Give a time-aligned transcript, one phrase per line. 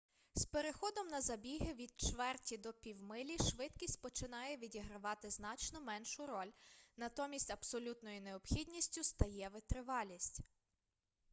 [0.35, 6.51] з переходом на забіги від чверті до півмилі швидкість починає відігравати значно меншу роль
[6.97, 10.41] натомість абсолютною необхідністю стає витривалість